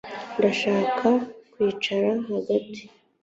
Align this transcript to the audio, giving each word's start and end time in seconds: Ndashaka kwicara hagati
Ndashaka 0.37 1.07
kwicara 1.51 2.09
hagati 2.27 2.81